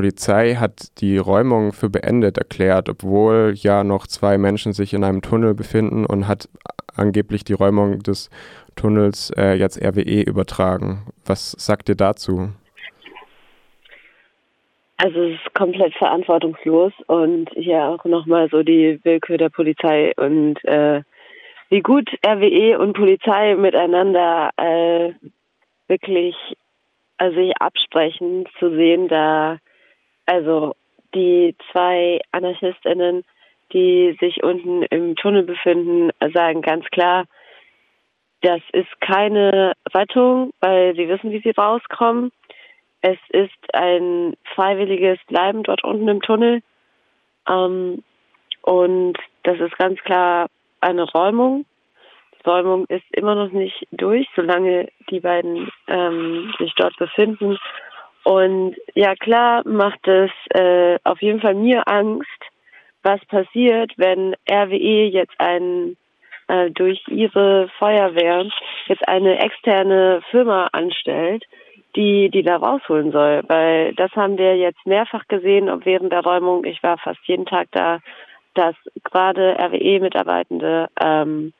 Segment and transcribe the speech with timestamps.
[0.00, 5.20] Polizei hat die Räumung für beendet erklärt, obwohl ja noch zwei Menschen sich in einem
[5.20, 6.48] Tunnel befinden und hat
[6.96, 8.30] angeblich die Räumung des
[8.76, 11.02] Tunnels äh, jetzt RWE übertragen.
[11.26, 12.48] Was sagt ihr dazu?
[14.96, 20.64] Also es ist komplett verantwortungslos und hier auch nochmal so die Willkür der Polizei und
[20.64, 21.02] äh,
[21.68, 25.12] wie gut RWE und Polizei miteinander äh,
[25.88, 26.34] wirklich
[27.18, 29.58] also sich absprechen zu sehen, da
[30.30, 30.76] also
[31.12, 33.24] die zwei AnarchistInnen,
[33.72, 37.24] die sich unten im Tunnel befinden, sagen ganz klar,
[38.42, 42.30] das ist keine Rettung, weil sie wissen, wie sie rauskommen.
[43.02, 46.62] Es ist ein freiwilliges Bleiben dort unten im Tunnel.
[47.48, 48.04] Ähm,
[48.62, 50.46] und das ist ganz klar
[50.80, 51.66] eine Räumung.
[52.38, 57.58] Die Räumung ist immer noch nicht durch, solange die beiden ähm, sich dort befinden.
[58.24, 62.28] Und ja, klar macht es äh, auf jeden Fall mir Angst,
[63.02, 65.96] was passiert, wenn RWE jetzt ein
[66.48, 68.46] äh, durch ihre Feuerwehr
[68.86, 71.44] jetzt eine externe Firma anstellt,
[71.96, 73.42] die die da rausholen soll.
[73.46, 77.46] Weil das haben wir jetzt mehrfach gesehen und während der Räumung, ich war fast jeden
[77.46, 78.00] Tag da,
[78.54, 78.74] dass
[79.04, 81.52] gerade RWE-Mitarbeitende ähm,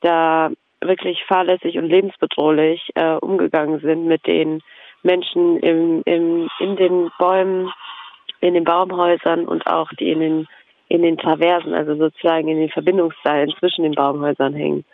[0.00, 4.62] da wirklich fahrlässig und lebensbedrohlich äh, umgegangen sind mit den
[5.02, 7.72] Menschen im, im, in den Bäumen,
[8.40, 10.48] in den Baumhäusern und auch die in den,
[10.88, 14.84] in den Traversen, also sozusagen in den Verbindungszeilen zwischen den Baumhäusern hängen.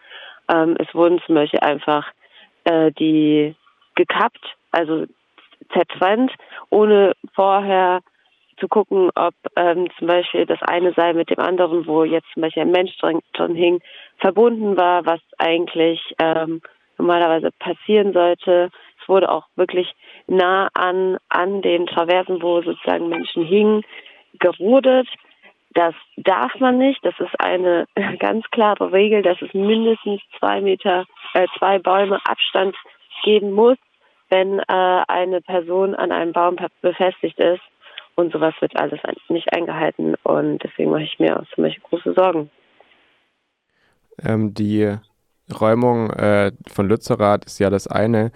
[0.52, 2.06] Ähm, es wurden zum Beispiel einfach
[2.64, 3.55] äh, die
[3.94, 5.06] gekappt, also
[5.72, 6.33] zertrennt,
[6.70, 8.00] ohne vorher
[8.58, 12.42] zu gucken, ob ähm, zum Beispiel das eine Seil mit dem anderen, wo jetzt zum
[12.42, 13.80] Beispiel ein Mensch drin, drin hing,
[14.18, 16.61] verbunden war, was eigentlich ähm,
[16.98, 18.70] normalerweise passieren sollte.
[19.05, 19.94] Es wurde auch wirklich
[20.27, 23.83] nah an, an den Traversen, wo sozusagen Menschen hingen,
[24.41, 25.06] gerodet.
[25.74, 27.05] Das darf man nicht.
[27.05, 27.86] Das ist eine
[28.19, 32.74] ganz klare Regel, dass es mindestens zwei Meter, äh, zwei Bäume Abstand
[33.24, 33.77] geben muss,
[34.30, 37.62] wenn äh, eine Person an einem Baum befestigt ist.
[38.17, 40.14] Und sowas wird alles nicht eingehalten.
[40.23, 42.48] Und deswegen mache ich mir auch Beispiel große Sorgen.
[44.23, 44.96] Ähm, die
[45.52, 48.33] Räumung äh, von Lützerath ist ja das eine.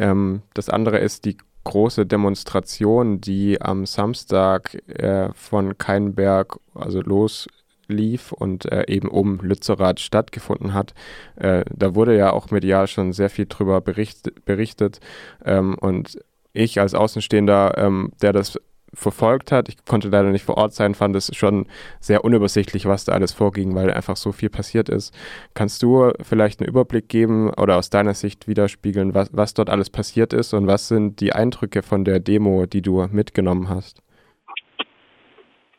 [0.00, 8.32] Ähm, das andere ist die große Demonstration, die am Samstag äh, von Keinberg also loslief
[8.32, 10.94] und äh, eben um Lützerath stattgefunden hat.
[11.36, 15.00] Äh, da wurde ja auch medial schon sehr viel drüber bericht, berichtet
[15.44, 16.18] ähm, und
[16.52, 18.58] ich als Außenstehender, ähm, der das
[18.94, 19.68] verfolgt hat.
[19.68, 21.66] Ich konnte leider nicht vor Ort sein, fand es schon
[22.00, 25.14] sehr unübersichtlich, was da alles vorging, weil einfach so viel passiert ist.
[25.54, 29.90] Kannst du vielleicht einen Überblick geben oder aus deiner Sicht widerspiegeln, was, was dort alles
[29.90, 34.02] passiert ist und was sind die Eindrücke von der Demo, die du mitgenommen hast?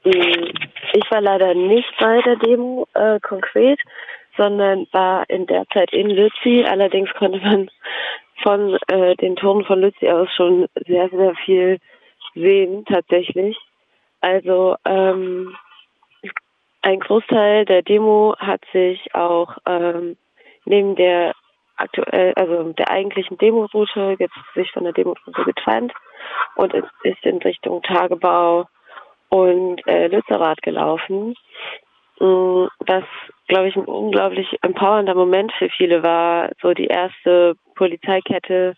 [0.04, 3.80] Ich war leider nicht bei der Demo äh, konkret,
[4.38, 6.66] sondern war in der Zeit in Lützi.
[6.68, 7.70] Allerdings konnte man
[8.42, 11.78] von äh, den Toren von Lützi aus schon sehr, sehr viel
[12.34, 13.58] sehen tatsächlich.
[14.22, 15.56] Also ähm,
[16.82, 20.18] ein Großteil der Demo hat sich auch ähm,
[20.66, 21.34] neben der
[21.78, 25.94] aktuell, also der eigentlichen Demoroute jetzt sich von der Demoroute getrennt
[26.56, 26.88] und ist,
[27.24, 28.68] in Richtung Tagebau
[29.30, 31.36] und äh, Lützerath gelaufen.
[32.20, 33.04] Mm, was,
[33.48, 38.76] glaube ich, ein unglaublich empowernder Moment für viele war, so die erste Polizeikette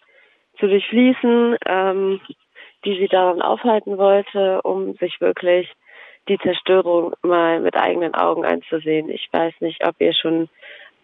[0.59, 2.21] zu durchfließen, ähm,
[2.85, 5.71] die sie daran aufhalten wollte, um sich wirklich
[6.27, 9.09] die Zerstörung mal mit eigenen Augen einzusehen.
[9.09, 10.49] Ich weiß nicht, ob ihr schon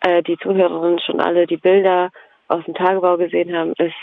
[0.01, 2.11] äh, die Zuhörerinnen schon alle die Bilder
[2.47, 3.73] aus dem Tagebau gesehen haben.
[3.77, 3.93] Es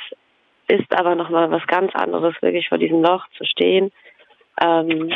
[0.68, 3.92] ist aber nochmal was ganz anderes, wirklich vor diesem Loch zu stehen.
[4.60, 5.12] Ähm,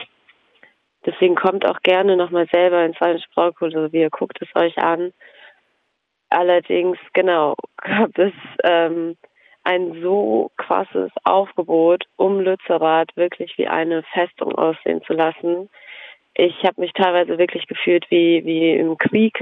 [1.05, 2.99] deswegen kommt auch gerne nochmal selber ins
[3.35, 5.13] Braukulturrevier, guckt es euch an.
[6.31, 8.33] Allerdings, genau, gab es
[8.65, 9.17] ähm,
[9.65, 15.69] ein so krasses Aufgebot, um Lützerath wirklich wie eine Festung aussehen zu lassen.
[16.35, 19.39] Ich habe mich teilweise wirklich gefühlt wie, wie im Krieg.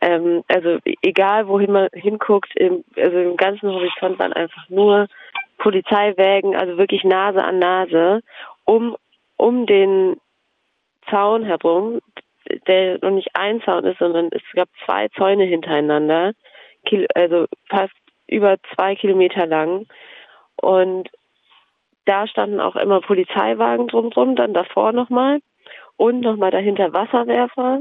[0.00, 5.08] Ähm, also egal wohin man hinguckt, im, also im ganzen Horizont waren einfach nur
[5.58, 8.20] Polizeiwägen, also wirklich Nase an Nase,
[8.64, 8.96] um,
[9.36, 10.20] um den
[11.10, 12.00] Zaun herum,
[12.66, 16.32] der noch nicht ein Zaun ist, sondern es gab zwei Zäune hintereinander,
[17.14, 17.94] also fast
[18.26, 19.86] über zwei Kilometer lang.
[20.56, 21.10] Und
[22.06, 25.40] da standen auch immer Polizeiwagen drumherum, dann davor nochmal
[25.96, 27.80] und nochmal dahinter Wasserwerfer.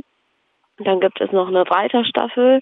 [0.78, 2.62] Dann gibt es noch eine Reiterstaffel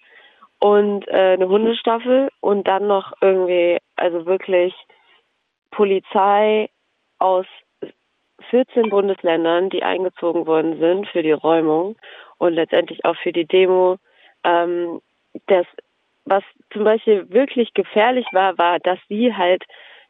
[0.59, 4.73] und äh, eine Hundestaffel und dann noch irgendwie, also wirklich
[5.71, 6.69] Polizei
[7.19, 7.45] aus
[8.49, 11.95] 14 Bundesländern, die eingezogen worden sind für die Räumung
[12.37, 13.97] und letztendlich auch für die Demo.
[14.43, 15.01] Ähm,
[15.47, 15.65] das,
[16.25, 19.63] was zum Beispiel wirklich gefährlich war, war, dass sie halt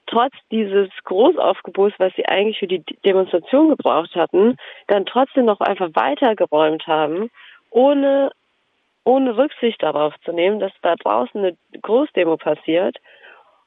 [0.08, 4.58] trotz dieses Großaufgebots, was sie eigentlich für die Demonstration gebraucht hatten,
[4.88, 7.30] dann trotzdem noch einfach weitergeräumt haben,
[7.70, 8.32] ohne,
[9.06, 12.98] ohne Rücksicht darauf zu nehmen, dass da draußen eine Großdemo passiert.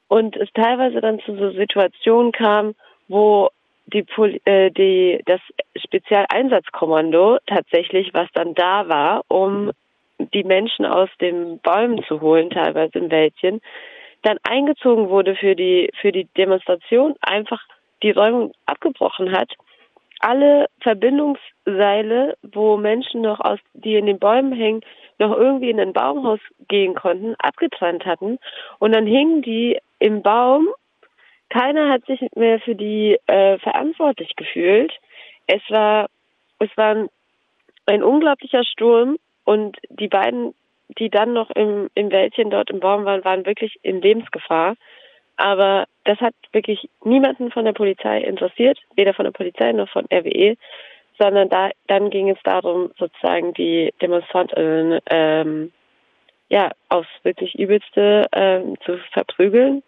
[0.07, 2.75] Und es teilweise dann zu so Situationen kam,
[3.07, 3.49] wo
[3.87, 4.05] die,
[4.45, 5.41] äh, die, das
[5.75, 9.71] Spezialeinsatzkommando tatsächlich, was dann da war, um
[10.19, 13.61] die Menschen aus den Bäumen zu holen, teilweise im Wäldchen,
[14.23, 17.61] dann eingezogen wurde für die, für die Demonstration, einfach
[18.03, 19.51] die Räumung abgebrochen hat,
[20.19, 24.81] alle Verbindungsseile, wo Menschen noch aus, die in den Bäumen hängen,
[25.19, 28.39] noch irgendwie in ein Baumhaus gehen konnten, abgetrennt hatten.
[28.79, 30.69] Und dann hingen die im Baum.
[31.49, 34.91] Keiner hat sich mehr für die äh, verantwortlich gefühlt.
[35.45, 36.07] Es war,
[36.59, 37.09] es war ein,
[37.85, 39.17] ein unglaublicher Sturm
[39.47, 40.53] und die beiden
[40.97, 44.75] die dann noch im, im Wäldchen dort im Baum waren, waren wirklich in Lebensgefahr.
[45.35, 50.05] Aber das hat wirklich niemanden von der Polizei interessiert, weder von der Polizei noch von
[50.11, 50.55] RWE,
[51.19, 55.71] sondern da, dann ging es darum, sozusagen die Demonstranten ähm,
[56.49, 59.83] ja, aufs wirklich Übelste ähm, zu verprügeln.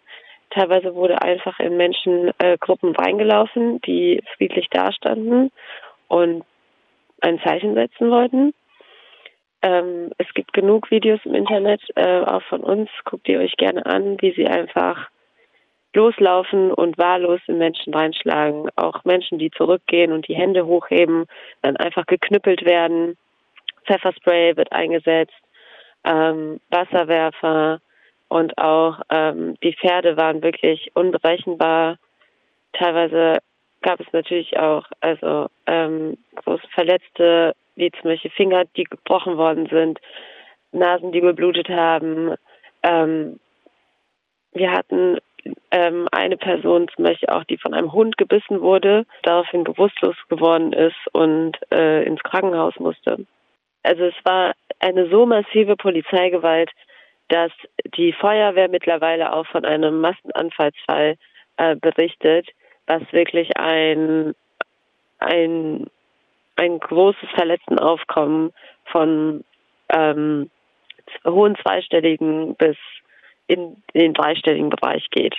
[0.50, 5.50] Teilweise wurde einfach in Menschengruppen äh, reingelaufen, die friedlich dastanden
[6.08, 6.44] und
[7.22, 8.52] ein Zeichen setzen wollten.
[9.62, 12.88] Ähm, es gibt genug Videos im Internet, äh, auch von uns.
[13.04, 15.08] Guckt ihr euch gerne an, wie sie einfach
[15.92, 18.68] loslaufen und wahllos in Menschen reinschlagen.
[18.76, 21.26] Auch Menschen, die zurückgehen und die Hände hochheben,
[21.62, 23.16] dann einfach geknüppelt werden.
[23.86, 25.34] Pfefferspray wird eingesetzt,
[26.04, 27.80] ähm, Wasserwerfer
[28.28, 31.96] und auch ähm, die Pferde waren wirklich unberechenbar.
[32.72, 33.38] Teilweise
[33.82, 39.66] gab es natürlich auch also ähm, große Verletzte, wie zum Beispiel Finger, die gebrochen worden
[39.66, 39.98] sind,
[40.72, 42.34] Nasen, die geblutet haben.
[42.82, 43.40] Ähm,
[44.52, 45.18] wir hatten
[45.70, 50.72] ähm, eine Person zum Beispiel auch, die von einem Hund gebissen wurde, daraufhin bewusstlos geworden
[50.72, 53.26] ist und äh, ins Krankenhaus musste.
[53.82, 56.70] Also es war eine so massive Polizeigewalt,
[57.28, 57.52] dass
[57.96, 61.16] die Feuerwehr mittlerweile auch von einem Massenanfallsfall
[61.56, 62.48] äh, berichtet,
[62.86, 64.34] was wirklich ein,
[65.18, 65.86] ein
[66.60, 68.52] ein großes Verletztenaufkommen
[68.84, 69.44] von
[69.88, 70.50] ähm,
[71.26, 72.76] hohen zweistelligen bis
[73.46, 75.34] in den dreistelligen Bereich geht.